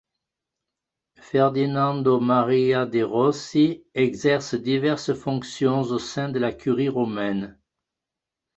Ferdinando 1.21 2.19
Maria 2.19 2.87
de 2.87 3.03
Rossi 3.03 3.85
exerce 3.93 4.55
diverses 4.57 5.13
fonctions 5.13 5.91
au 5.91 5.99
sein 5.99 6.29
de 6.29 6.39
la 6.39 6.51
Curie 6.51 6.89
romaine. 6.89 7.59